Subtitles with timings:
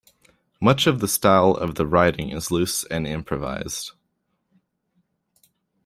[0.59, 3.91] Much of the style of the writing is loose and improvised.